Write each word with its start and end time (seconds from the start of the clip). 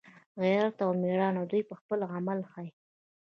غیرت 0.41 0.77
او 0.85 0.91
میړانه 1.01 1.43
دوی 1.51 1.61
په 1.69 1.75
خپل 1.79 1.99
عمل 2.15 2.39
یې 2.41 2.47
ښایي 2.51 2.71